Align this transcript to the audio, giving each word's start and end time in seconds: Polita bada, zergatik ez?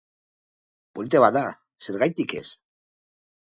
Polita 0.99 1.21
bada, 1.25 1.45
zergatik 1.89 2.35
ez? 2.43 2.45